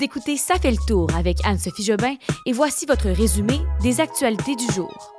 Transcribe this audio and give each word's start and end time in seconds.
Vous 0.00 0.06
écoutez 0.06 0.38
Ça 0.38 0.54
fait 0.54 0.70
le 0.70 0.78
tour 0.88 1.08
avec 1.14 1.44
Anne-Sophie 1.44 1.82
Jobin 1.82 2.14
et 2.46 2.54
voici 2.54 2.86
votre 2.86 3.10
résumé 3.10 3.60
des 3.82 4.00
actualités 4.00 4.56
du 4.56 4.64
jour. 4.72 5.12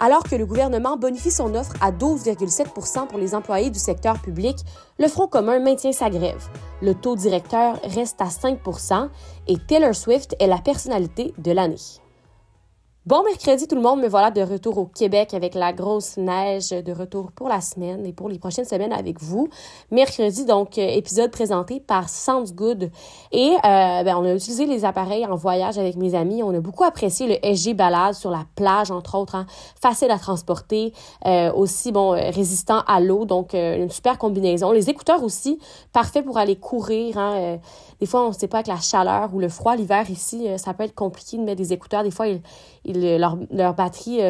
Alors 0.00 0.24
que 0.24 0.34
le 0.34 0.44
gouvernement 0.44 0.96
bonifie 0.96 1.30
son 1.30 1.54
offre 1.54 1.72
à 1.80 1.92
12,7% 1.92 3.06
pour 3.06 3.18
les 3.20 3.36
employés 3.36 3.70
du 3.70 3.78
secteur 3.78 4.20
public, 4.20 4.56
le 4.98 5.06
Front 5.06 5.28
commun 5.28 5.60
maintient 5.60 5.92
sa 5.92 6.10
grève. 6.10 6.44
Le 6.82 6.92
taux 6.96 7.14
directeur 7.14 7.78
reste 7.84 8.20
à 8.20 8.26
5% 8.26 9.10
et 9.46 9.58
Taylor 9.68 9.94
Swift 9.94 10.34
est 10.40 10.48
la 10.48 10.58
personnalité 10.58 11.32
de 11.38 11.52
l'année. 11.52 11.76
Bon 13.06 13.22
mercredi 13.22 13.68
tout 13.68 13.76
le 13.76 13.82
monde, 13.82 14.00
me 14.00 14.08
voilà 14.08 14.32
de 14.32 14.40
retour 14.40 14.78
au 14.78 14.86
Québec 14.86 15.32
avec 15.32 15.54
la 15.54 15.72
grosse 15.72 16.16
neige, 16.16 16.70
de 16.70 16.90
retour 16.92 17.30
pour 17.30 17.48
la 17.48 17.60
semaine 17.60 18.04
et 18.04 18.12
pour 18.12 18.28
les 18.28 18.40
prochaines 18.40 18.64
semaines 18.64 18.92
avec 18.92 19.22
vous. 19.22 19.48
Mercredi, 19.92 20.44
donc, 20.44 20.76
euh, 20.76 20.88
épisode 20.88 21.30
présenté 21.30 21.78
par 21.78 22.08
Sounds 22.08 22.52
Good. 22.52 22.90
Et 23.30 23.52
euh, 23.52 24.02
ben, 24.02 24.16
on 24.16 24.24
a 24.24 24.34
utilisé 24.34 24.66
les 24.66 24.84
appareils 24.84 25.24
en 25.24 25.36
voyage 25.36 25.78
avec 25.78 25.94
mes 25.94 26.16
amis. 26.16 26.42
On 26.42 26.52
a 26.52 26.58
beaucoup 26.58 26.82
apprécié 26.82 27.28
le 27.28 27.54
SG 27.54 27.74
Balade 27.74 28.14
sur 28.14 28.32
la 28.32 28.44
plage, 28.56 28.90
entre 28.90 29.16
autres, 29.16 29.36
hein. 29.36 29.46
facile 29.80 30.10
à 30.10 30.18
transporter, 30.18 30.92
euh, 31.26 31.52
aussi, 31.52 31.92
bon, 31.92 32.10
résistant 32.10 32.80
à 32.88 32.98
l'eau, 32.98 33.24
donc 33.24 33.54
une 33.54 33.88
super 33.88 34.18
combinaison. 34.18 34.72
Les 34.72 34.90
écouteurs 34.90 35.22
aussi, 35.22 35.60
parfait 35.92 36.22
pour 36.22 36.38
aller 36.38 36.56
courir. 36.56 37.18
Hein. 37.18 37.58
des 38.00 38.06
fois, 38.06 38.24
on 38.24 38.30
ne 38.30 38.34
sait 38.34 38.48
pas 38.48 38.56
avec 38.56 38.66
la 38.66 38.80
chaleur 38.80 39.32
ou 39.32 39.38
le 39.38 39.48
froid, 39.48 39.76
l'hiver 39.76 40.10
ici, 40.10 40.48
ça 40.56 40.74
peut 40.74 40.82
être 40.82 40.96
compliqué 40.96 41.36
de 41.36 41.42
mettre 41.42 41.58
des 41.58 41.72
écouteurs. 41.72 42.02
Des 42.02 42.10
fois, 42.10 42.26
il 42.84 42.95
leur, 43.18 43.38
leur 43.50 43.74
batterie 43.74 44.20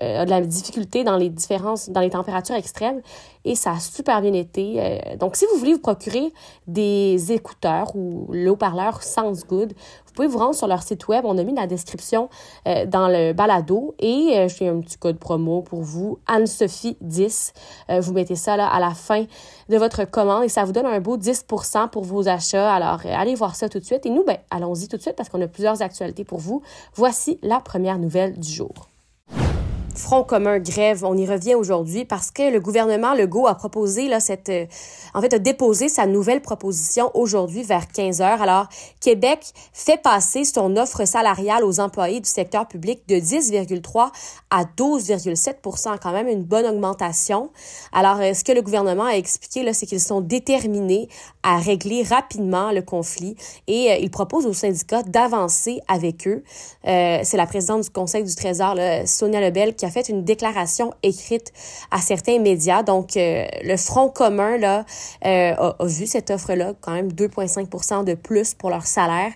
euh, 0.00 0.18
euh, 0.18 0.24
de 0.24 0.30
la 0.30 0.40
difficulté 0.40 1.02
dans 1.04 1.16
les 1.16 1.28
différences, 1.28 1.90
dans 1.90 2.00
les 2.00 2.10
températures 2.10 2.54
extrêmes 2.54 3.00
et 3.44 3.54
ça 3.54 3.72
a 3.72 3.80
super 3.80 4.20
bien 4.20 4.32
été. 4.32 4.76
Euh, 4.78 5.16
donc, 5.16 5.36
si 5.36 5.44
vous 5.52 5.58
voulez 5.58 5.74
vous 5.74 5.80
procurer 5.80 6.32
des 6.66 7.32
écouteurs 7.32 7.94
ou 7.96 8.26
le 8.30 8.50
haut-parleur 8.50 9.02
Sounds 9.02 9.44
Good, 9.48 9.72
vous 10.06 10.12
pouvez 10.14 10.28
vous 10.28 10.38
rendre 10.38 10.54
sur 10.54 10.66
leur 10.66 10.82
site 10.82 11.08
web. 11.08 11.24
On 11.24 11.36
a 11.36 11.42
mis 11.42 11.54
la 11.54 11.66
description 11.66 12.28
dans 12.66 13.08
le 13.08 13.32
balado 13.32 13.94
et 14.00 14.48
j'ai 14.48 14.68
un 14.68 14.80
petit 14.80 14.98
code 14.98 15.18
promo 15.18 15.62
pour 15.62 15.82
vous, 15.82 16.18
Anne-Sophie 16.26 16.96
10. 17.00 17.52
vous 18.00 18.12
mettez 18.12 18.34
ça 18.34 18.56
là 18.56 18.66
à 18.66 18.80
la 18.80 18.94
fin 18.94 19.24
de 19.68 19.76
votre 19.76 20.04
commande 20.04 20.42
et 20.42 20.48
ça 20.48 20.64
vous 20.64 20.72
donne 20.72 20.86
un 20.86 21.00
beau 21.00 21.16
10 21.16 21.46
pour 21.92 22.02
vos 22.02 22.26
achats. 22.28 22.74
Alors, 22.74 23.02
allez 23.04 23.36
voir 23.36 23.54
ça 23.54 23.68
tout 23.68 23.78
de 23.78 23.84
suite. 23.84 24.06
Et 24.06 24.10
nous, 24.10 24.24
ben, 24.24 24.38
allons-y 24.50 24.88
tout 24.88 24.96
de 24.96 25.02
suite 25.02 25.14
parce 25.14 25.28
qu'on 25.28 25.40
a 25.40 25.46
plusieurs 25.46 25.82
actualités 25.82 26.24
pour 26.24 26.38
vous. 26.38 26.62
Voici 26.94 27.38
la 27.42 27.60
première 27.60 27.98
nouvelle 27.98 28.36
du 28.36 28.50
jour. 28.50 28.88
Front 29.98 30.22
commun 30.22 30.60
grève, 30.60 31.04
on 31.04 31.16
y 31.16 31.26
revient 31.26 31.56
aujourd'hui 31.56 32.04
parce 32.04 32.30
que 32.30 32.52
le 32.52 32.60
gouvernement 32.60 33.14
Legault 33.14 33.48
a 33.48 33.56
proposé 33.56 34.06
là 34.06 34.20
cette 34.20 34.48
euh, 34.48 34.66
en 35.12 35.20
fait 35.20 35.34
a 35.34 35.40
déposé 35.40 35.88
sa 35.88 36.06
nouvelle 36.06 36.40
proposition 36.40 37.10
aujourd'hui 37.14 37.64
vers 37.64 37.88
15 37.88 38.20
heures. 38.20 38.40
Alors 38.40 38.68
Québec 39.00 39.40
fait 39.72 40.00
passer 40.00 40.44
son 40.44 40.76
offre 40.76 41.04
salariale 41.04 41.64
aux 41.64 41.80
employés 41.80 42.20
du 42.20 42.28
secteur 42.28 42.68
public 42.68 43.02
de 43.08 43.16
10,3 43.16 44.10
à 44.50 44.62
12,7% 44.62 45.98
quand 46.00 46.12
même 46.12 46.28
une 46.28 46.44
bonne 46.44 46.66
augmentation. 46.66 47.50
Alors 47.92 48.20
euh, 48.20 48.34
ce 48.34 48.44
que 48.44 48.52
le 48.52 48.62
gouvernement 48.62 49.06
a 49.06 49.16
expliqué 49.16 49.64
là 49.64 49.72
c'est 49.72 49.86
qu'ils 49.86 49.98
sont 50.00 50.20
déterminés 50.20 51.08
à 51.42 51.58
régler 51.58 52.04
rapidement 52.04 52.70
le 52.70 52.82
conflit 52.82 53.34
et 53.66 53.90
euh, 53.90 53.96
ils 53.96 54.12
proposent 54.12 54.46
aux 54.46 54.52
syndicats 54.52 55.02
d'avancer 55.02 55.80
avec 55.88 56.28
eux. 56.28 56.44
c'est 56.84 57.36
la 57.36 57.46
présidente 57.46 57.82
du 57.82 57.90
Conseil 57.90 58.22
du 58.22 58.34
Trésor 58.36 58.76
Sonia 59.04 59.40
Lebel 59.40 59.74
qui 59.74 59.86
a 59.86 59.87
fait 59.90 60.08
une 60.08 60.24
déclaration 60.24 60.92
écrite 61.02 61.52
à 61.90 62.00
certains 62.00 62.38
médias. 62.38 62.82
Donc, 62.82 63.16
euh, 63.16 63.46
le 63.62 63.76
Front 63.76 64.08
commun 64.08 64.58
là, 64.58 64.84
euh, 65.24 65.54
a, 65.54 65.76
vu 65.84 66.06
cette 66.06 66.30
offre-là, 66.30 66.74
quand 66.80 66.92
même 66.92 67.12
2,5% 67.12 68.04
de 68.04 68.14
plus 68.14 68.54
pour 68.54 68.70
leur 68.70 68.86
salaire. 68.86 69.32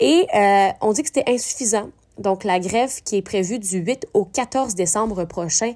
Et 0.00 0.26
euh, 0.34 0.68
on 0.80 0.92
dit 0.92 1.02
que 1.02 1.08
c'était 1.08 1.30
insuffisant. 1.30 1.90
Donc, 2.18 2.44
la 2.44 2.58
grève 2.58 2.92
qui 3.04 3.16
est 3.16 3.22
prévue 3.22 3.58
du 3.58 3.78
8 3.78 4.06
au 4.14 4.24
14 4.24 4.74
décembre 4.74 5.24
prochain 5.24 5.72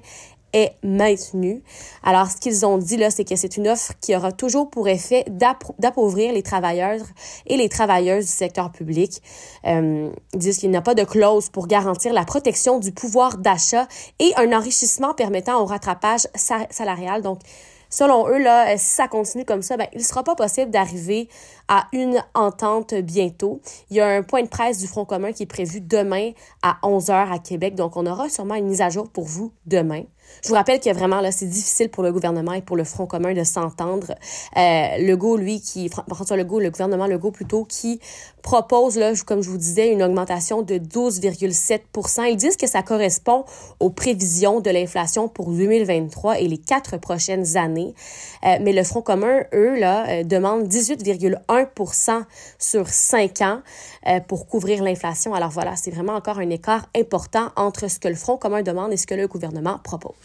est 0.53 0.75
maintenue. 0.83 1.61
Alors, 2.03 2.29
ce 2.29 2.37
qu'ils 2.37 2.65
ont 2.65 2.77
dit 2.77 2.97
là, 2.97 3.11
c'est 3.11 3.23
que 3.23 3.35
c'est 3.35 3.57
une 3.57 3.67
offre 3.67 3.93
qui 4.01 4.15
aura 4.15 4.31
toujours 4.31 4.69
pour 4.69 4.87
effet 4.87 5.25
d'appauvrir 5.27 6.33
les 6.33 6.43
travailleurs 6.43 7.01
et 7.45 7.57
les 7.57 7.69
travailleuses 7.69 8.25
du 8.25 8.31
secteur 8.31 8.71
public. 8.71 9.21
Euh, 9.65 10.09
ils 10.33 10.39
disent 10.39 10.57
qu'il 10.57 10.69
n'y 10.69 10.77
a 10.77 10.81
pas 10.81 10.95
de 10.95 11.03
clause 11.03 11.49
pour 11.49 11.67
garantir 11.67 12.13
la 12.13 12.25
protection 12.25 12.79
du 12.79 12.91
pouvoir 12.91 13.37
d'achat 13.37 13.87
et 14.19 14.31
un 14.37 14.51
enrichissement 14.53 15.13
permettant 15.13 15.61
au 15.61 15.65
rattrapage 15.65 16.27
salarial. 16.35 17.21
Donc, 17.21 17.39
selon 17.89 18.27
eux, 18.27 18.39
là, 18.39 18.77
si 18.77 18.95
ça 18.95 19.07
continue 19.07 19.45
comme 19.45 19.61
ça, 19.61 19.77
ben, 19.77 19.87
il 19.93 19.99
ne 19.99 20.03
sera 20.03 20.23
pas 20.23 20.35
possible 20.35 20.71
d'arriver 20.71 21.29
à 21.67 21.87
une 21.93 22.23
entente 22.33 22.93
bientôt. 22.93 23.61
Il 23.89 23.97
y 23.97 24.01
a 24.01 24.07
un 24.07 24.23
point 24.23 24.43
de 24.43 24.47
presse 24.47 24.79
du 24.79 24.87
Front 24.87 25.05
commun 25.05 25.31
qui 25.31 25.43
est 25.43 25.47
prévu 25.47 25.81
demain 25.81 26.31
à 26.61 26.77
11h 26.83 27.31
à 27.31 27.39
Québec. 27.39 27.75
Donc, 27.75 27.97
on 27.97 28.05
aura 28.05 28.29
sûrement 28.29 28.55
une 28.55 28.67
mise 28.67 28.81
à 28.81 28.89
jour 28.89 29.09
pour 29.09 29.25
vous 29.25 29.51
demain. 29.65 30.03
Je 30.43 30.49
vous 30.49 30.55
rappelle 30.55 30.79
que 30.79 30.93
vraiment, 30.93 31.21
là, 31.21 31.31
c'est 31.31 31.47
difficile 31.47 31.89
pour 31.89 32.03
le 32.03 32.11
gouvernement 32.11 32.53
et 32.53 32.61
pour 32.61 32.77
le 32.77 32.83
Front 32.83 33.07
commun 33.07 33.33
de 33.33 33.43
s'entendre. 33.43 34.13
Euh, 34.55 34.97
Legault, 34.99 35.37
lui, 35.37 35.61
qui, 35.61 35.89
François 35.89 36.37
Legault, 36.37 36.59
le 36.59 36.69
gouvernement 36.69 37.07
Legault 37.07 37.31
plutôt, 37.31 37.65
qui 37.65 37.99
propose, 38.41 38.97
là, 38.97 39.11
comme 39.25 39.41
je 39.41 39.49
vous 39.49 39.57
disais, 39.57 39.91
une 39.91 40.01
augmentation 40.01 40.61
de 40.61 40.75
12,7% 40.75 42.29
Ils 42.29 42.37
disent 42.37 42.55
que 42.55 42.67
ça 42.67 42.81
correspond 42.81 43.43
aux 43.79 43.89
prévisions 43.89 44.61
de 44.61 44.69
l'inflation 44.69 45.27
pour 45.27 45.51
2023 45.51 46.39
et 46.39 46.47
les 46.47 46.57
quatre 46.57 46.97
prochaines 46.97 47.57
années. 47.57 47.93
Euh, 48.45 48.57
mais 48.61 48.73
le 48.73 48.83
Front 48.83 49.01
commun, 49.01 49.41
eux, 49.53 49.77
là, 49.77 50.07
euh, 50.07 50.23
demandent 50.23 50.67
18,1% 50.67 52.23
sur 52.57 52.87
cinq 52.87 53.41
ans 53.41 53.61
euh, 54.07 54.19
pour 54.21 54.47
couvrir 54.47 54.83
l'inflation. 54.83 55.33
Alors 55.33 55.49
voilà, 55.49 55.75
c'est 55.75 55.91
vraiment 55.91 56.13
encore 56.13 56.39
un 56.39 56.49
écart 56.49 56.87
important 56.95 57.49
entre 57.55 57.89
ce 57.89 57.99
que 57.99 58.07
le 58.07 58.15
Front 58.15 58.37
commun 58.37 58.61
demande 58.61 58.93
et 58.93 58.97
ce 58.97 59.07
que 59.07 59.15
le 59.15 59.27
gouvernement 59.27 59.79
propose. 59.83 60.15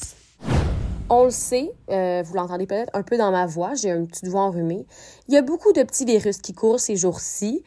On 1.15 1.25
le 1.25 1.31
sait, 1.31 1.71
euh, 1.91 2.23
vous 2.25 2.35
l'entendez 2.35 2.67
peut-être 2.67 2.91
un 2.95 3.03
peu 3.03 3.19
dans 3.19 3.31
ma 3.31 3.45
voix, 3.45 3.75
j'ai 3.75 3.91
un 3.91 4.07
petit 4.07 4.27
voix 4.31 4.41
enrhumée. 4.43 4.87
Il 5.29 5.35
y 5.35 5.37
a 5.37 5.43
beaucoup 5.43 5.73
de 5.73 5.83
petits 5.83 6.07
virus 6.07 6.39
qui 6.39 6.55
courent 6.55 6.81
ces 6.81 6.97
jours-ci. 6.97 7.63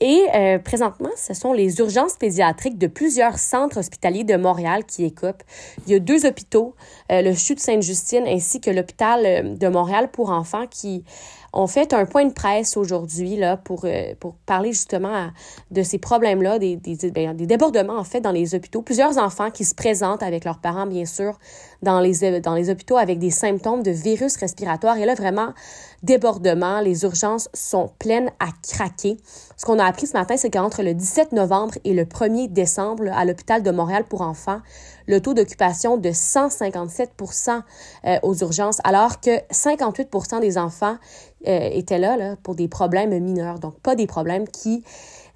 Et 0.00 0.26
euh, 0.34 0.58
présentement, 0.58 1.10
ce 1.16 1.34
sont 1.34 1.52
les 1.52 1.78
urgences 1.78 2.16
pédiatriques 2.16 2.78
de 2.78 2.86
plusieurs 2.86 3.38
centres 3.38 3.78
hospitaliers 3.78 4.22
de 4.22 4.36
Montréal 4.36 4.84
qui 4.84 5.04
écopent. 5.04 5.42
Il 5.86 5.92
y 5.92 5.96
a 5.96 5.98
deux 5.98 6.24
hôpitaux, 6.24 6.74
euh, 7.10 7.22
le 7.22 7.34
CHU 7.34 7.56
de 7.56 7.60
Sainte-Justine 7.60 8.24
ainsi 8.28 8.60
que 8.60 8.70
l'hôpital 8.70 9.56
de 9.58 9.68
Montréal 9.68 10.10
pour 10.12 10.30
enfants 10.30 10.66
qui 10.68 11.04
ont 11.54 11.66
fait 11.66 11.92
un 11.92 12.04
point 12.04 12.24
de 12.26 12.32
presse 12.32 12.76
aujourd'hui 12.76 13.36
là 13.36 13.56
pour 13.56 13.86
pour 14.20 14.34
parler 14.46 14.72
justement 14.72 15.28
de 15.70 15.82
ces 15.82 15.98
problèmes-là, 15.98 16.58
des, 16.58 16.76
des, 16.76 17.10
ben, 17.10 17.34
des 17.34 17.46
débordements 17.46 17.98
en 17.98 18.04
fait 18.04 18.20
dans 18.20 18.32
les 18.32 18.54
hôpitaux. 18.54 18.82
Plusieurs 18.82 19.18
enfants 19.18 19.50
qui 19.50 19.64
se 19.64 19.74
présentent 19.74 20.22
avec 20.22 20.44
leurs 20.44 20.58
parents 20.58 20.86
bien 20.86 21.04
sûr 21.06 21.38
dans 21.84 22.00
les, 22.00 22.40
dans 22.40 22.54
les 22.54 22.70
hôpitaux 22.70 22.96
avec 22.96 23.20
des 23.20 23.30
symptômes 23.30 23.82
de 23.82 23.92
virus 23.92 24.36
respiratoire. 24.36 24.96
Et 24.98 25.04
là, 25.04 25.14
vraiment, 25.14 25.52
débordement, 26.02 26.80
les 26.80 27.04
urgences 27.04 27.48
sont 27.54 27.90
pleines 27.98 28.30
à 28.40 28.48
craquer. 28.68 29.16
Ce 29.56 29.64
qu'on 29.64 29.78
a 29.78 29.84
appris 29.84 30.08
ce 30.08 30.14
matin, 30.14 30.36
c'est 30.36 30.50
qu'entre 30.50 30.82
le 30.82 30.94
17 30.94 31.32
novembre 31.32 31.74
et 31.84 31.94
le 31.94 32.04
1er 32.04 32.52
décembre, 32.52 33.04
à 33.14 33.24
l'hôpital 33.24 33.62
de 33.62 33.70
Montréal 33.70 34.04
pour 34.08 34.22
enfants, 34.22 34.60
le 35.06 35.20
taux 35.20 35.34
d'occupation 35.34 35.96
de 35.96 36.10
157% 36.10 37.62
euh, 38.06 38.18
aux 38.22 38.34
urgences, 38.38 38.78
alors 38.84 39.20
que 39.20 39.38
58% 39.52 40.40
des 40.40 40.58
enfants 40.58 40.96
euh, 41.46 41.68
étaient 41.72 41.98
là, 41.98 42.16
là 42.16 42.36
pour 42.42 42.54
des 42.54 42.68
problèmes 42.68 43.16
mineurs, 43.18 43.58
donc 43.58 43.78
pas 43.80 43.94
des 43.94 44.06
problèmes 44.06 44.48
qui 44.48 44.82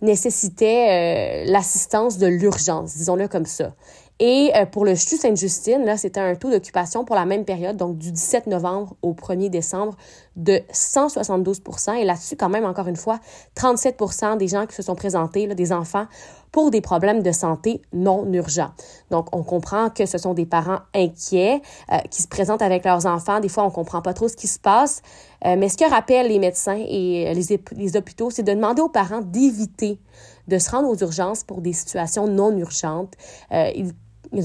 nécessitaient 0.00 1.44
euh, 1.46 1.50
l'assistance 1.50 2.18
de 2.18 2.26
l'urgence, 2.26 2.96
disons-le 2.96 3.28
comme 3.28 3.46
ça. 3.46 3.72
Et 4.20 4.50
euh, 4.56 4.66
pour 4.66 4.84
le 4.84 4.96
CHU 4.96 5.16
Sainte-Justine, 5.16 5.84
là, 5.84 5.96
c'était 5.96 6.18
un 6.18 6.34
taux 6.34 6.50
d'occupation 6.50 7.04
pour 7.04 7.14
la 7.14 7.24
même 7.24 7.44
période, 7.44 7.76
donc 7.76 7.98
du 7.98 8.10
17 8.10 8.48
novembre 8.48 8.96
au 9.02 9.12
1er 9.12 9.48
décembre, 9.48 9.96
de 10.34 10.60
172% 10.72 11.94
Et 11.94 12.04
là-dessus, 12.04 12.36
quand 12.36 12.48
même, 12.48 12.64
encore 12.64 12.88
une 12.88 12.96
fois, 12.96 13.20
37% 13.56 14.36
des 14.36 14.48
gens 14.48 14.66
qui 14.66 14.74
se 14.74 14.82
sont 14.82 14.96
présentés, 14.96 15.46
là, 15.46 15.54
des 15.54 15.72
enfants, 15.72 16.06
pour 16.50 16.70
des 16.70 16.80
problèmes 16.80 17.22
de 17.22 17.30
santé 17.30 17.82
non 17.92 18.32
urgents. 18.32 18.70
Donc, 19.10 19.28
on 19.36 19.44
comprend 19.44 19.90
que 19.90 20.06
ce 20.06 20.18
sont 20.18 20.34
des 20.34 20.46
parents 20.46 20.80
inquiets 20.94 21.60
euh, 21.92 21.98
qui 22.10 22.22
se 22.22 22.28
présentent 22.28 22.62
avec 22.62 22.84
leurs 22.84 23.06
enfants. 23.06 23.38
Des 23.38 23.48
fois, 23.48 23.64
on 23.64 23.70
comprend 23.70 24.02
pas 24.02 24.14
trop 24.14 24.26
ce 24.26 24.36
qui 24.36 24.48
se 24.48 24.58
passe. 24.58 25.02
Euh, 25.44 25.54
mais 25.56 25.68
ce 25.68 25.76
que 25.76 25.88
rappellent 25.88 26.28
les 26.28 26.40
médecins 26.40 26.78
et 26.78 27.32
les, 27.34 27.60
les 27.76 27.96
hôpitaux, 27.96 28.30
c'est 28.30 28.42
de 28.42 28.52
demander 28.52 28.82
aux 28.82 28.88
parents 28.88 29.20
d'éviter 29.20 30.00
de 30.48 30.58
se 30.58 30.70
rendre 30.70 30.88
aux 30.88 30.96
urgences 30.96 31.44
pour 31.44 31.60
des 31.60 31.72
situations 31.72 32.26
non 32.26 32.56
urgentes. 32.56 33.12
Euh, 33.52 33.70
ils 33.76 33.92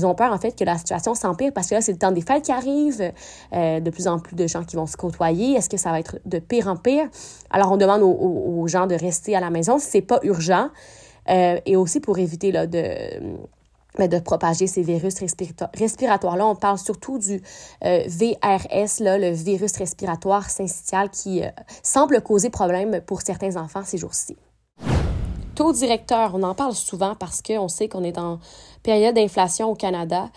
ont 0.06 0.16
peur, 0.16 0.32
en 0.32 0.38
fait, 0.38 0.58
que 0.58 0.64
la 0.64 0.78
situation 0.78 1.16
s'empire 1.16 1.52
parce 1.54 1.70
que 1.70 1.76
là, 1.76 1.82
c'est 1.82 1.92
le 1.92 1.98
temps 1.98 2.12
des 2.12 2.22
fêtes 2.22 2.44
qui 2.44 2.52
arrivent, 2.52 3.12
euh, 3.54 3.80
de 3.80 3.90
plus 3.90 4.08
en 4.08 4.20
plus 4.20 4.36
de 4.36 4.48
gens 4.48 4.64
qui 4.64 4.76
vont 4.76 4.88
se 4.88 4.98
côtoyer. 4.98 5.54
Est-ce 5.56 5.70
que 5.70 5.78
ça 5.78 5.92
va 5.92 6.00
être 6.00 6.20
de 6.26 6.40
pire 6.40 6.68
en 6.68 6.76
pire? 6.76 7.08
Alors, 7.50 7.72
on 7.72 7.78
demande 7.78 8.02
aux, 8.02 8.68
gens 8.68 8.88
de 8.88 8.96
rester 8.96 9.36
à 9.36 9.40
la 9.40 9.50
maison 9.50 9.78
si 9.78 9.88
c'est 9.88 10.02
pas 10.02 10.20
urgent 10.24 10.70
euh, 11.30 11.60
et 11.66 11.76
aussi 11.76 12.00
pour 12.00 12.18
éviter 12.18 12.52
là, 12.52 12.66
de 12.66 12.84
ben, 14.00 14.08
de 14.08 14.18
propager 14.18 14.66
ces 14.66 14.82
virus 14.82 15.16
respiratoires-là. 15.20 16.48
On 16.48 16.56
parle 16.56 16.80
surtout 16.80 17.20
du 17.20 17.42
euh, 17.86 18.04
VRS, 18.08 19.04
là, 19.04 19.20
le 19.20 19.30
virus 19.30 19.76
respiratoire 19.78 20.50
syncytial, 20.50 21.12
qui 21.12 21.44
semble 21.84 22.22
causer 22.22 22.50
problème 22.50 23.02
pour 23.02 23.22
certains 23.22 23.56
enfants 23.56 23.84
ces 23.84 24.00
jours-ci. 24.00 24.36
Taux 25.56 25.74
directeur, 25.74 26.32
on 26.34 26.44
en 26.44 26.54
parle 26.56 26.74
souvent 26.74 27.16
parce 27.16 27.42
qu'on 27.42 27.68
sait 27.68 27.88
qu'on 27.88 28.04
est 28.04 28.18
en 28.18 28.40
période 28.84 29.16
d'inflation 29.16 29.72
au 29.72 29.76
Canada. 29.76 30.30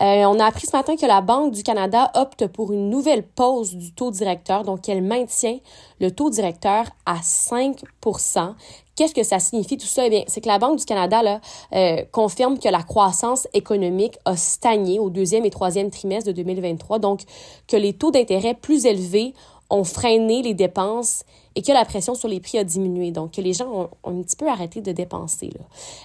Euh, 0.00 0.24
on 0.24 0.38
a 0.38 0.44
appris 0.44 0.66
ce 0.66 0.76
matin 0.76 0.96
que 0.96 1.06
la 1.06 1.20
Banque 1.20 1.52
du 1.52 1.62
Canada 1.62 2.10
opte 2.14 2.46
pour 2.48 2.72
une 2.72 2.90
nouvelle 2.90 3.22
pause 3.22 3.74
du 3.74 3.92
taux 3.92 4.10
directeur, 4.10 4.62
donc 4.64 4.88
elle 4.88 5.02
maintient 5.02 5.58
le 6.00 6.10
taux 6.10 6.30
directeur 6.30 6.86
à 7.06 7.16
5% 7.16 8.54
Qu'est-ce 8.96 9.14
que 9.14 9.24
ça 9.24 9.40
signifie 9.40 9.76
tout 9.76 9.86
ça? 9.86 10.06
Eh 10.06 10.10
bien, 10.10 10.22
c'est 10.28 10.40
que 10.40 10.46
la 10.46 10.58
Banque 10.58 10.78
du 10.78 10.84
Canada 10.84 11.20
là, 11.20 11.40
euh, 11.72 12.04
confirme 12.12 12.60
que 12.60 12.68
la 12.68 12.82
croissance 12.82 13.48
économique 13.52 14.16
a 14.24 14.36
stagné 14.36 15.00
au 15.00 15.10
deuxième 15.10 15.44
et 15.44 15.50
troisième 15.50 15.90
trimestre 15.90 16.28
de 16.28 16.32
2023, 16.32 17.00
donc 17.00 17.22
que 17.66 17.76
les 17.76 17.92
taux 17.92 18.12
d'intérêt 18.12 18.54
plus 18.54 18.86
élevés 18.86 19.34
ont 19.68 19.82
freiné 19.82 20.42
les 20.42 20.54
dépenses 20.54 21.24
et 21.56 21.62
que 21.62 21.72
la 21.72 21.84
pression 21.84 22.14
sur 22.14 22.28
les 22.28 22.40
prix 22.40 22.58
a 22.58 22.64
diminué. 22.64 23.10
Donc, 23.10 23.32
que 23.32 23.40
les 23.40 23.52
gens 23.52 23.88
ont, 24.04 24.10
un 24.10 24.22
petit 24.22 24.36
peu 24.36 24.48
arrêté 24.48 24.80
de 24.80 24.92
dépenser. 24.92 25.50
Là. 25.54 25.64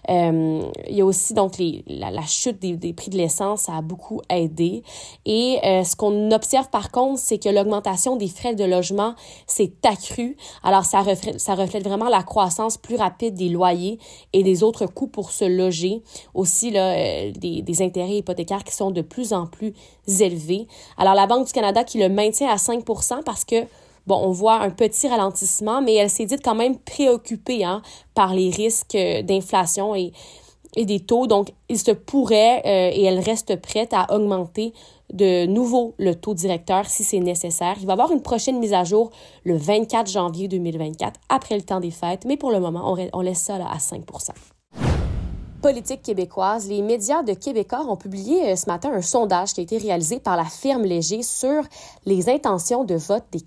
Euh, 0.10 0.62
il 0.88 0.96
y 0.96 1.02
a 1.02 1.06
aussi 1.06 1.34
donc 1.34 1.58
les, 1.58 1.84
la, 1.88 2.26
chute 2.26 2.60
des, 2.60 2.74
des, 2.78 2.94
prix 2.94 3.10
de 3.10 3.18
l'essence, 3.18 3.70
a 3.70 3.82
beaucoup 3.82 4.22
aidé. 4.30 4.84
Et 5.26 5.60
euh, 5.64 5.84
ce 5.84 5.96
qu'on 5.96 6.32
observe 6.32 6.70
par 6.70 6.92
contre, 6.92 7.20
c'est 7.20 7.38
que 7.38 7.50
l'augmentation 7.50 8.16
des 8.16 8.28
frais 8.28 8.56
de 8.56 8.64
logement 8.64 9.16
s'est 9.48 9.74
accrue. 9.84 10.38
Alors, 10.64 10.86
ça 10.86 11.02
reflète, 11.02 11.40
ça 11.40 11.56
reflète 11.56 11.84
vraiment 11.84 12.10
la 12.10 12.24
croissance 12.24 12.78
plus 12.78 12.96
rapide 12.96 13.36
des 13.36 13.50
loyers 13.50 14.00
et 14.34 14.44
des 14.44 14.64
autres 14.64 14.86
coûts 14.86 15.08
pour 15.08 15.32
se 15.32 15.46
loger. 15.46 16.04
Aussi, 16.34 16.72
là, 16.72 16.94
euh, 16.94 17.32
des, 17.32 17.62
des 17.62 17.82
intérêts 17.82 18.18
hypothécaires 18.18 18.64
qui 18.64 18.74
sont 18.74 18.92
de 18.92 19.02
plus 19.02 19.34
en 19.34 19.48
plus 19.48 19.74
élevés. 20.20 20.68
Alors, 20.98 21.16
la 21.16 21.28
Banque 21.28 21.48
du 21.48 21.54
Canada 21.54 21.84
qui 21.84 21.98
le 21.98 22.10
maintient 22.10 22.50
à 22.50 22.56
5% 22.58 23.24
parce 23.24 23.46
que 23.46 23.66
bon, 24.10 24.20
on 24.22 24.32
voit 24.32 24.56
un 24.56 24.72
petit 24.72 25.08
ralentissement, 25.08 25.82
mais 25.82 25.94
elle 25.94 26.10
s'est 26.10 26.26
dite 26.26 26.42
quand 26.44 26.56
même 26.56 26.78
préoccupée 26.80 27.64
hein, 27.64 27.82
par 28.16 28.34
les 28.34 28.50
risques 28.50 28.96
euh, 28.96 29.22
d'inflation 29.22 29.96
et, 29.96 30.12
des 30.76 31.00
taux. 31.00 31.28
Donc, 31.28 31.52
il 31.68 31.80
se 31.80 31.92
pourrait 31.92 32.62
euh, 32.66 32.92
et 32.94 33.04
elle 33.04 33.20
reste 33.20 33.60
prête 33.62 33.94
à 33.94 34.14
augmenter 34.14 34.74
de 35.14 35.46
nouveau 35.46 35.94
le 35.98 36.14
taux 36.16 36.34
directeur 36.34 36.86
si 36.86 37.04
c'est 37.04 37.20
nécessaire. 37.20 37.76
Il 37.80 37.86
va 37.86 37.94
y 37.94 37.96
avoir 37.96 38.12
une 38.12 38.22
prochaine 38.22 38.60
mise 38.60 38.74
à 38.74 38.84
jour 38.84 39.10
le 39.44 39.58
24 39.58 40.10
janvier 40.10 40.48
2024 40.48 41.20
après 41.30 41.56
le 41.56 41.64
temps 41.64 41.80
des 41.80 41.92
fêtes, 41.92 42.26
mais 42.26 42.38
pour 42.38 42.52
le 42.52 42.60
moment, 42.60 42.96
on, 43.14 43.22
laisse 43.22 43.40
ça 43.40 43.58
là, 43.58 43.68
à 43.70 43.78
5% 43.78 44.32
politique 45.60 46.02
québécoise, 46.02 46.70
les 46.70 46.82
médias 46.82 47.22
de 47.22 47.34
Québécois 47.34 47.86
ont 47.88 47.98
publié 47.98 48.52
euh, 48.52 48.56
ce 48.56 48.68
matin 48.68 48.92
un 48.94 49.02
sondage 49.02 49.54
qui 49.54 49.60
a 49.60 49.64
été 49.64 49.78
réalisé 49.78 50.20
par 50.20 50.38
la 50.38 50.46
firme 50.46 50.84
Léger 50.84 51.22
sur 51.22 51.64
les 52.06 52.30
intentions 52.30 52.84
de 52.84 52.96
vote 52.96 53.26
des, 53.32 53.42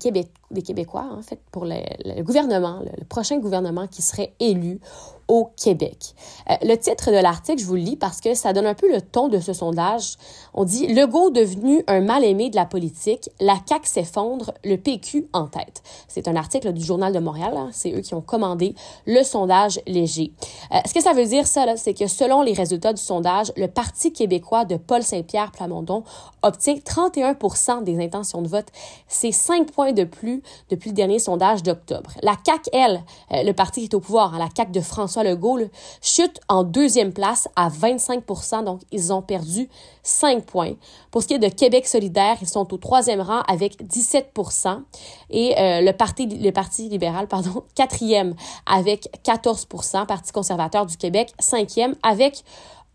des 0.53 0.61
Québécois, 0.61 1.05
en 1.11 1.21
fait, 1.21 1.39
pour 1.51 1.65
le, 1.65 2.21
gouvernement, 2.21 2.79
le, 2.79 3.05
prochain 3.05 3.39
gouvernement 3.39 3.87
qui 3.87 4.01
serait 4.01 4.33
élu 4.39 4.79
au 5.27 5.49
Québec. 5.55 6.13
Euh, 6.49 6.55
le 6.63 6.75
titre 6.75 7.09
de 7.09 7.17
l'article, 7.17 7.61
je 7.61 7.65
vous 7.65 7.75
le 7.75 7.81
lis 7.81 7.95
parce 7.95 8.19
que 8.19 8.33
ça 8.33 8.51
donne 8.53 8.65
un 8.65 8.73
peu 8.73 8.91
le 8.91 9.01
ton 9.01 9.29
de 9.29 9.39
ce 9.39 9.53
sondage. 9.53 10.15
On 10.53 10.65
dit 10.65 10.87
Legault 10.87 11.29
devenu 11.29 11.81
un 11.87 12.01
mal-aimé 12.01 12.49
de 12.49 12.55
la 12.55 12.65
politique, 12.65 13.29
la 13.39 13.55
CAQ 13.67 13.87
s'effondre, 13.87 14.53
le 14.65 14.75
PQ 14.75 15.27
en 15.33 15.47
tête. 15.47 15.81
C'est 16.07 16.27
un 16.27 16.35
article 16.35 16.73
du 16.73 16.83
Journal 16.83 17.13
de 17.13 17.19
Montréal. 17.19 17.53
Hein. 17.55 17.69
C'est 17.71 17.93
eux 17.93 18.01
qui 18.01 18.13
ont 18.13 18.21
commandé 18.21 18.75
le 19.05 19.23
sondage 19.23 19.79
léger. 19.87 20.33
Euh, 20.73 20.79
ce 20.85 20.93
que 20.93 21.01
ça 21.01 21.13
veut 21.13 21.25
dire, 21.25 21.47
ça, 21.47 21.77
c'est 21.77 21.93
que 21.93 22.07
selon 22.07 22.41
les 22.41 22.53
résultats 22.53 22.93
du 22.93 23.01
sondage, 23.01 23.53
le 23.55 23.67
Parti 23.67 24.11
québécois 24.11 24.65
de 24.65 24.75
Paul 24.75 25.03
Saint-Pierre 25.03 25.51
Plamondon 25.51 26.03
obtient 26.41 26.75
31 26.83 27.35
des 27.81 28.03
intentions 28.03 28.41
de 28.41 28.47
vote. 28.47 28.67
C'est 29.07 29.31
5 29.31 29.71
points 29.71 29.93
de 29.93 30.03
plus 30.03 30.42
depuis 30.69 30.89
le 30.89 30.95
dernier 30.95 31.19
sondage 31.19 31.63
d'octobre. 31.63 32.11
La 32.21 32.35
CAQ, 32.45 32.69
elle, 32.73 33.03
euh, 33.31 33.43
le 33.43 33.53
parti 33.53 33.81
qui 33.81 33.85
est 33.87 33.95
au 33.95 33.99
pouvoir, 33.99 34.33
hein, 34.33 34.39
la 34.39 34.49
CAQ 34.55 34.71
de 34.71 34.81
François 34.81 35.23
le 35.23 35.31
Legault, 35.31 35.59
chute 36.01 36.39
en 36.47 36.63
deuxième 36.63 37.13
place 37.13 37.47
à 37.55 37.69
25% 37.69 38.63
donc 38.63 38.81
ils 38.91 39.11
ont 39.13 39.21
perdu 39.21 39.69
5 40.03 40.43
points. 40.45 40.73
Pour 41.11 41.21
ce 41.21 41.27
qui 41.27 41.33
est 41.35 41.39
de 41.39 41.47
Québec 41.47 41.87
solidaire, 41.87 42.37
ils 42.41 42.47
sont 42.47 42.73
au 42.73 42.77
troisième 42.77 43.21
rang 43.21 43.41
avec 43.47 43.81
17% 43.83 44.81
et 45.29 45.57
euh, 45.57 45.81
le, 45.81 45.91
parti, 45.91 46.25
le 46.25 46.51
Parti 46.51 46.89
libéral, 46.89 47.27
pardon, 47.27 47.63
quatrième 47.75 48.35
avec 48.65 49.09
14% 49.25 50.05
Parti 50.05 50.31
conservateur 50.31 50.85
du 50.85 50.97
Québec, 50.97 51.33
cinquième 51.39 51.95
avec 52.03 52.43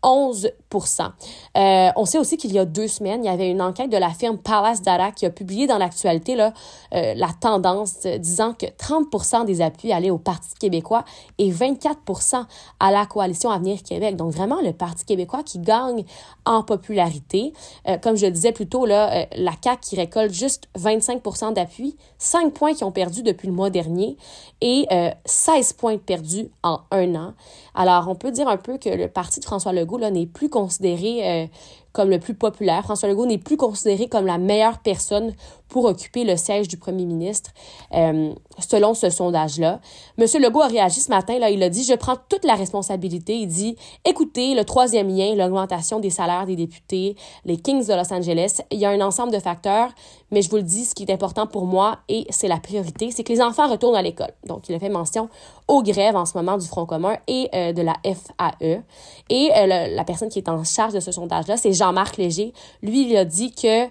11% 0.03 1.09
euh, 1.57 1.89
On 1.95 2.05
sait 2.05 2.17
aussi 2.17 2.37
qu'il 2.37 2.53
y 2.53 2.59
a 2.59 2.65
deux 2.65 2.87
semaines, 2.87 3.23
il 3.23 3.27
y 3.27 3.29
avait 3.29 3.49
une 3.49 3.61
enquête 3.61 3.89
de 3.89 3.97
la 3.97 4.09
firme 4.09 4.37
Palace 4.37 4.81
Data 4.81 5.11
qui 5.11 5.25
a 5.25 5.29
publié 5.29 5.67
dans 5.67 5.77
l'actualité 5.77 6.39
euh, 6.39 6.49
la 6.91 7.29
tendance 7.39 8.05
disant 8.05 8.53
que 8.53 8.65
30% 8.65 9.45
des 9.45 9.61
appuis 9.61 9.91
allaient 9.91 10.09
au 10.09 10.17
Parti 10.17 10.53
québécois 10.59 11.03
et 11.37 11.51
24% 11.51 12.45
à 12.79 12.91
la 12.91 13.05
coalition 13.05 13.49
Avenir 13.49 13.83
Québec. 13.83 14.15
Donc 14.15 14.31
vraiment 14.31 14.61
le 14.61 14.73
Parti 14.73 15.05
québécois 15.05 15.43
qui 15.43 15.59
gagne 15.59 16.05
en 16.45 16.63
popularité. 16.63 17.53
Euh, 17.87 17.97
comme 17.97 18.15
je 18.15 18.25
le 18.25 18.31
disais 18.31 18.51
plus 18.51 18.67
tôt, 18.67 18.85
là, 18.85 19.25
la 19.35 19.51
CAQ 19.61 19.79
qui 19.81 19.95
récolte 19.95 20.33
juste 20.33 20.69
25% 20.77 21.53
d'appui, 21.53 21.97
5 22.17 22.53
points 22.53 22.73
qui 22.73 22.83
ont 22.83 22.91
perdu 22.91 23.23
depuis 23.23 23.47
le 23.47 23.53
mois 23.53 23.69
dernier 23.69 24.17
et 24.61 24.87
16 25.25 25.73
points 25.73 25.97
perdus 25.97 26.49
en 26.63 26.81
un 26.91 27.15
an. 27.15 27.33
Alors 27.75 28.07
on 28.07 28.15
peut 28.15 28.31
dire 28.31 28.47
un 28.47 28.57
peu 28.57 28.77
que 28.77 28.89
le 28.89 29.07
Parti 29.07 29.39
de 29.39 29.45
François 29.45 29.71
Legault 29.71 29.88
n'est 29.97 30.27
plus 30.27 30.49
considéré 30.49 31.43
euh, 31.43 31.47
comme 31.91 32.09
le 32.09 32.19
plus 32.19 32.35
populaire. 32.35 32.83
François 32.83 33.09
Legault 33.09 33.25
n'est 33.25 33.37
plus 33.37 33.57
considéré 33.57 34.07
comme 34.07 34.25
la 34.25 34.37
meilleure 34.37 34.79
personne 34.79 35.33
pour 35.69 35.85
occuper 35.85 36.23
le 36.23 36.35
siège 36.35 36.67
du 36.67 36.77
premier 36.77 37.05
ministre, 37.05 37.51
euh, 37.93 38.33
selon 38.59 38.93
ce 38.93 39.09
sondage-là. 39.09 39.79
Monsieur 40.17 40.39
Legault 40.39 40.61
a 40.61 40.67
réagi 40.67 40.99
ce 40.99 41.09
matin, 41.09 41.39
là, 41.39 41.49
il 41.49 41.61
a 41.63 41.69
dit, 41.69 41.83
je 41.83 41.93
prends 41.93 42.17
toute 42.27 42.43
la 42.43 42.55
responsabilité. 42.55 43.37
Il 43.37 43.47
dit, 43.47 43.75
écoutez, 44.03 44.55
le 44.55 44.65
troisième 44.65 45.07
lien, 45.07 45.35
l'augmentation 45.35 45.99
des 45.99 46.09
salaires 46.09 46.45
des 46.45 46.55
députés, 46.55 47.15
les 47.45 47.57
Kings 47.57 47.87
de 47.87 47.93
Los 47.93 48.11
Angeles, 48.11 48.61
il 48.71 48.79
y 48.79 48.85
a 48.85 48.89
un 48.89 49.01
ensemble 49.01 49.31
de 49.31 49.39
facteurs, 49.39 49.89
mais 50.31 50.41
je 50.41 50.49
vous 50.49 50.57
le 50.57 50.63
dis, 50.63 50.85
ce 50.85 50.95
qui 50.95 51.03
est 51.03 51.11
important 51.11 51.47
pour 51.47 51.65
moi, 51.65 51.99
et 52.09 52.25
c'est 52.29 52.47
la 52.47 52.57
priorité, 52.57 53.11
c'est 53.11 53.23
que 53.23 53.31
les 53.31 53.41
enfants 53.41 53.69
retournent 53.69 53.95
à 53.95 54.01
l'école. 54.01 54.31
Donc, 54.45 54.69
il 54.69 54.75
a 54.75 54.79
fait 54.79 54.89
mention 54.89 55.29
aux 55.67 55.83
grèves 55.83 56.15
en 56.15 56.25
ce 56.25 56.37
moment 56.37 56.57
du 56.57 56.67
Front 56.67 56.85
commun 56.85 57.17
et 57.27 57.49
euh, 57.53 57.73
de 57.73 57.81
la 57.81 57.95
FAE. 58.03 58.81
Et 59.29 59.51
euh, 59.55 59.67
la 59.67 60.03
personne 60.03 60.29
qui 60.29 60.39
est 60.39 60.49
en 60.49 60.63
charge 60.63 60.93
de 60.93 60.99
ce 60.99 61.11
sondage-là, 61.11 61.57
c'est 61.57 61.73
Jean-Marc 61.73 62.17
Léger. 62.17 62.53
Lui, 62.81 63.09
il 63.09 63.17
a 63.17 63.25
dit 63.25 63.51
que 63.51 63.85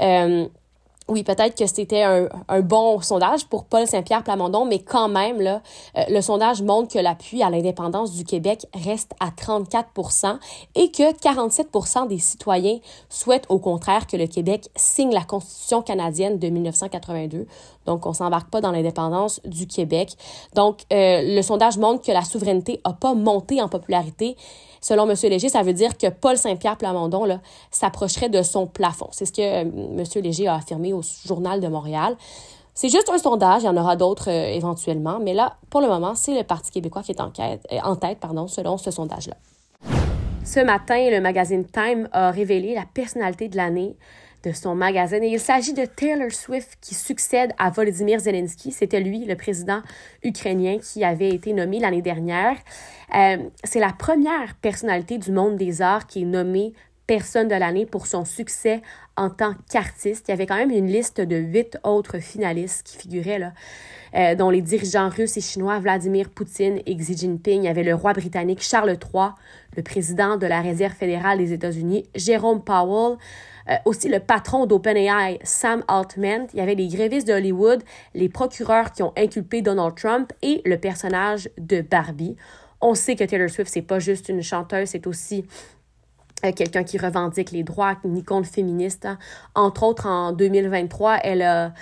euh, 0.00 0.48
oui, 1.06 1.22
peut-être 1.22 1.54
que 1.54 1.66
c'était 1.66 2.02
un, 2.02 2.28
bon 2.62 2.98
sondage 3.02 3.46
pour 3.46 3.64
Paul 3.64 3.86
Saint-Pierre 3.86 4.22
Plamondon, 4.24 4.64
mais 4.64 4.78
quand 4.78 5.08
même, 5.08 5.38
là, 5.38 5.60
euh, 5.98 6.02
le 6.08 6.22
sondage 6.22 6.62
montre 6.62 6.94
que 6.94 6.98
l'appui 6.98 7.42
à 7.42 7.50
l'indépendance 7.50 8.12
du 8.12 8.24
Québec 8.24 8.66
reste 8.72 9.12
à 9.20 9.28
34% 9.28 10.38
et 10.74 10.90
que 10.90 11.12
47% 11.12 12.08
des 12.08 12.18
citoyens 12.18 12.78
souhaitent 13.10 13.44
au 13.50 13.58
contraire 13.58 14.06
que 14.06 14.16
le 14.16 14.26
Québec 14.26 14.70
signe 14.76 15.12
la 15.12 15.24
Constitution 15.24 15.82
canadienne 15.82 16.38
de 16.38 16.48
1982. 16.48 17.46
Donc, 17.84 18.06
on 18.06 18.14
s'embarque 18.14 18.48
pas 18.48 18.62
dans 18.62 18.72
l'indépendance 18.72 19.42
du 19.44 19.66
Québec. 19.66 20.16
Donc, 20.54 20.84
euh, 20.90 21.20
le 21.22 21.42
sondage 21.42 21.76
montre 21.76 22.02
que 22.02 22.12
la 22.12 22.22
souveraineté 22.22 22.80
a 22.84 22.94
pas 22.94 23.12
monté 23.12 23.60
en 23.60 23.68
popularité. 23.68 24.36
Selon 24.80 25.08
M. 25.08 25.16
Léger, 25.30 25.48
ça 25.48 25.62
veut 25.62 25.72
dire 25.72 25.96
que 25.96 26.08
Paul 26.08 26.36
Saint-Pierre 26.36 26.76
Plamondon 26.76 27.40
s'approcherait 27.70 28.28
de 28.28 28.42
son 28.42 28.66
plafond. 28.66 29.08
C'est 29.12 29.26
ce 29.26 29.32
que 29.32 29.40
euh, 29.40 29.60
M. 29.62 30.22
Léger 30.22 30.46
a 30.46 30.56
affirmé 30.56 30.93
au 30.94 31.02
Journal 31.26 31.60
de 31.60 31.68
Montréal. 31.68 32.16
C'est 32.74 32.88
juste 32.88 33.08
un 33.08 33.18
sondage, 33.18 33.62
il 33.62 33.66
y 33.66 33.68
en 33.68 33.76
aura 33.76 33.94
d'autres 33.94 34.30
euh, 34.30 34.48
éventuellement, 34.48 35.20
mais 35.20 35.32
là, 35.32 35.56
pour 35.70 35.80
le 35.80 35.86
moment, 35.86 36.14
c'est 36.14 36.36
le 36.36 36.42
Parti 36.42 36.72
québécois 36.72 37.02
qui 37.02 37.12
est 37.12 37.20
en, 37.20 37.30
quête, 37.30 37.64
euh, 37.70 37.78
en 37.84 37.94
tête 37.94 38.18
pardon, 38.18 38.48
selon 38.48 38.78
ce 38.78 38.90
sondage-là. 38.90 39.36
Ce 40.44 40.60
matin, 40.60 41.08
le 41.10 41.20
magazine 41.20 41.64
Time 41.64 42.08
a 42.12 42.30
révélé 42.30 42.74
la 42.74 42.84
personnalité 42.92 43.48
de 43.48 43.56
l'année 43.56 43.96
de 44.44 44.52
son 44.52 44.74
magazine. 44.74 45.22
Et 45.22 45.28
il 45.28 45.40
s'agit 45.40 45.72
de 45.72 45.84
Taylor 45.84 46.30
Swift 46.30 46.76
qui 46.80 46.94
succède 46.94 47.52
à 47.58 47.70
Volodymyr 47.70 48.20
Zelensky. 48.20 48.72
C'était 48.72 49.00
lui, 49.00 49.24
le 49.24 49.36
président 49.36 49.80
ukrainien, 50.22 50.78
qui 50.78 51.02
avait 51.02 51.30
été 51.30 51.52
nommé 51.52 51.80
l'année 51.80 52.02
dernière. 52.02 52.56
Euh, 53.14 53.38
c'est 53.64 53.80
la 53.80 53.92
première 53.92 54.54
personnalité 54.60 55.18
du 55.18 55.32
monde 55.32 55.56
des 55.56 55.82
arts 55.82 56.06
qui 56.06 56.22
est 56.22 56.26
nommée 56.26 56.74
personne 57.06 57.48
de 57.48 57.54
l'année 57.54 57.86
pour 57.86 58.06
son 58.06 58.24
succès 58.24 58.82
en 59.16 59.30
tant 59.30 59.54
qu'artiste. 59.70 60.26
Il 60.28 60.30
y 60.32 60.34
avait 60.34 60.46
quand 60.46 60.56
même 60.56 60.70
une 60.70 60.86
liste 60.86 61.20
de 61.20 61.36
huit 61.36 61.78
autres 61.84 62.18
finalistes 62.18 62.86
qui 62.86 62.96
figuraient 62.96 63.38
là, 63.38 63.52
euh, 64.14 64.34
dont 64.34 64.50
les 64.50 64.62
dirigeants 64.62 65.08
russes 65.08 65.36
et 65.36 65.40
chinois 65.40 65.78
Vladimir 65.78 66.30
Poutine 66.30 66.80
et 66.86 66.96
Xi 66.96 67.16
Jinping. 67.16 67.62
Il 67.62 67.66
y 67.66 67.68
avait 67.68 67.82
le 67.82 67.94
roi 67.94 68.12
britannique 68.12 68.62
Charles 68.62 68.90
III, 68.90 69.30
le 69.76 69.82
président 69.82 70.36
de 70.36 70.46
la 70.46 70.60
Réserve 70.60 70.94
fédérale 70.94 71.38
des 71.38 71.52
États-Unis 71.52 72.04
Jérôme 72.14 72.62
Powell, 72.62 73.18
euh, 73.68 73.74
aussi 73.84 74.08
le 74.08 74.20
patron 74.20 74.66
d'OpenAI 74.66 75.38
Sam 75.42 75.84
Altman. 75.88 76.46
Il 76.52 76.58
y 76.58 76.62
avait 76.62 76.74
les 76.74 76.88
grévistes 76.88 77.28
de 77.28 77.32
Hollywood, 77.32 77.82
les 78.14 78.28
procureurs 78.28 78.92
qui 78.92 79.02
ont 79.02 79.12
inculpé 79.16 79.62
Donald 79.62 79.94
Trump 79.94 80.32
et 80.42 80.62
le 80.64 80.78
personnage 80.78 81.48
de 81.58 81.80
Barbie. 81.80 82.36
On 82.80 82.94
sait 82.94 83.16
que 83.16 83.24
Taylor 83.24 83.48
Swift, 83.48 83.70
c'est 83.72 83.82
pas 83.82 83.98
juste 83.98 84.28
une 84.28 84.42
chanteuse, 84.42 84.88
c'est 84.88 85.06
aussi 85.06 85.46
quelqu'un 86.52 86.84
qui 86.84 86.98
revendique 86.98 87.50
les 87.50 87.62
droits, 87.62 87.96
une 88.04 88.16
icône 88.16 88.44
féministe. 88.44 89.06
Hein. 89.06 89.18
Entre 89.54 89.82
autres, 89.82 90.06
en 90.06 90.32
2023, 90.32 91.18
elle 91.22 91.42
a 91.42 91.72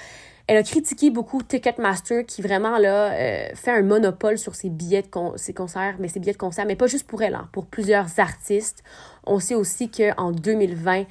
Elle 0.49 0.57
a 0.57 0.63
critiqué 0.65 1.11
beaucoup 1.11 1.41
Ticketmaster 1.41 2.27
qui 2.27 2.43
vraiment 2.43 2.77
là 2.77 3.13
euh, 3.13 3.49
fait 3.55 3.71
un 3.71 3.83
monopole 3.83 4.39
sur 4.39 4.55
ses 4.55 4.71
billets 4.71 5.03
de 5.03 5.09
ses 5.37 5.55
concerts, 5.55 5.95
mais 5.99 6.09
ses 6.09 6.21
billets 6.21 6.33
de 6.33 6.39
concert, 6.39 6.67
mais 6.67 6.77
pas 6.77 6.89
juste 6.89 7.07
pour 7.07 7.23
elle, 7.23 7.37
hein, 7.37 7.49
pour 7.53 7.67
plusieurs 7.67 8.19
artistes. 8.19 8.83
On 9.25 9.39
sait 9.39 9.55
aussi 9.55 9.89
qu'en 9.89 10.33
2020, 10.33 11.01
euh, 11.01 11.05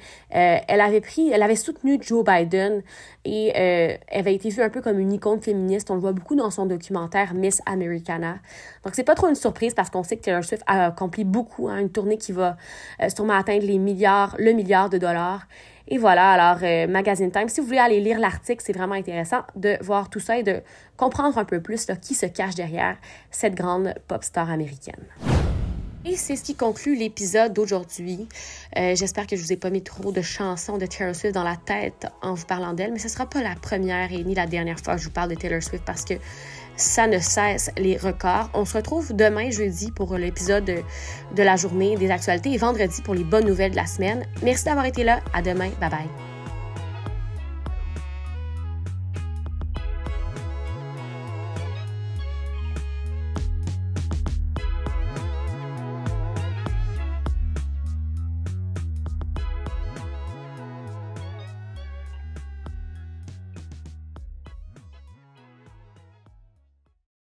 elle 0.68 0.80
avait 0.80 1.00
pris, 1.00 1.30
elle 1.30 1.42
avait 1.42 1.56
soutenu 1.56 1.98
Joe 2.00 2.22
Biden 2.24 2.82
et 3.24 3.52
euh, 3.56 3.96
elle 4.06 4.20
avait 4.20 4.34
été 4.34 4.50
vue 4.50 4.62
un 4.62 4.68
peu 4.68 4.82
comme 4.82 4.98
une 4.98 5.12
icône 5.12 5.40
féministe. 5.40 5.90
On 5.90 5.94
le 5.94 6.00
voit 6.00 6.12
beaucoup 6.12 6.34
dans 6.34 6.50
son 6.50 6.66
documentaire 6.66 7.32
Miss 7.32 7.62
Americana. 7.64 8.36
Donc 8.84 8.94
c'est 8.94 9.04
pas 9.04 9.14
trop 9.14 9.28
une 9.28 9.34
surprise 9.34 9.72
parce 9.72 9.88
qu'on 9.88 10.02
sait 10.02 10.16
que 10.16 10.22
Taylor 10.22 10.44
Swift 10.44 10.62
a 10.66 10.86
accompli 10.86 11.24
beaucoup, 11.24 11.68
hein, 11.68 11.78
une 11.78 11.90
tournée 11.90 12.18
qui 12.18 12.32
va 12.32 12.56
euh, 13.00 13.08
sûrement 13.08 13.34
atteindre 13.34 13.64
les 13.64 13.78
milliards, 13.78 14.36
le 14.38 14.52
milliard 14.52 14.90
de 14.90 14.98
dollars. 14.98 15.46
Et 15.88 15.98
voilà, 15.98 16.30
alors 16.30 16.88
Magazine 16.88 17.32
Time, 17.32 17.48
si 17.48 17.60
vous 17.60 17.66
voulez 17.66 17.80
aller 17.80 18.00
lire 18.00 18.20
l'article, 18.20 18.62
c'est 18.64 18.72
vraiment 18.72 18.94
intéressant 18.94 19.40
de 19.56 19.76
voir 19.80 20.10
tout 20.10 20.20
ça 20.20 20.38
et 20.38 20.44
de 20.44 20.62
comprendre 20.96 21.36
un 21.38 21.44
peu 21.44 21.60
plus 21.60 21.86
qui 22.00 22.14
se 22.14 22.26
cache 22.26 22.54
derrière 22.54 22.96
cette 23.32 23.56
grande 23.56 23.92
pop 24.06 24.22
star 24.22 24.48
américaine. 24.48 25.02
Et 26.04 26.16
c'est 26.16 26.36
ce 26.36 26.42
qui 26.42 26.54
conclut 26.54 26.96
l'épisode 26.96 27.52
d'aujourd'hui. 27.52 28.26
Euh, 28.76 28.94
j'espère 28.96 29.26
que 29.26 29.36
je 29.36 29.42
vous 29.42 29.52
ai 29.52 29.56
pas 29.56 29.70
mis 29.70 29.82
trop 29.82 30.10
de 30.10 30.22
chansons 30.22 30.78
de 30.78 30.86
Taylor 30.86 31.14
Swift 31.14 31.34
dans 31.34 31.44
la 31.44 31.56
tête 31.56 32.06
en 32.22 32.34
vous 32.34 32.46
parlant 32.46 32.72
d'elle, 32.72 32.92
mais 32.92 32.98
ce 32.98 33.08
sera 33.08 33.26
pas 33.26 33.42
la 33.42 33.54
première 33.54 34.12
et 34.12 34.24
ni 34.24 34.34
la 34.34 34.46
dernière 34.46 34.80
fois 34.80 34.96
que 34.96 35.00
je 35.00 35.06
vous 35.06 35.12
parle 35.12 35.30
de 35.30 35.36
Taylor 35.36 35.62
Swift 35.62 35.84
parce 35.84 36.04
que 36.04 36.14
ça 36.76 37.06
ne 37.06 37.18
cesse 37.18 37.70
les 37.76 37.96
records. 37.96 38.50
On 38.54 38.64
se 38.64 38.76
retrouve 38.76 39.14
demain, 39.14 39.50
jeudi, 39.50 39.92
pour 39.92 40.16
l'épisode 40.16 40.64
de, 40.64 40.78
de 41.36 41.42
la 41.42 41.56
journée 41.56 41.96
des 41.96 42.10
actualités 42.10 42.52
et 42.52 42.58
vendredi 42.58 43.02
pour 43.02 43.14
les 43.14 43.24
bonnes 43.24 43.46
nouvelles 43.46 43.72
de 43.72 43.76
la 43.76 43.86
semaine. 43.86 44.26
Merci 44.42 44.64
d'avoir 44.64 44.86
été 44.86 45.04
là. 45.04 45.20
À 45.32 45.42
demain. 45.42 45.70
Bye 45.80 45.90
bye. 45.90 46.31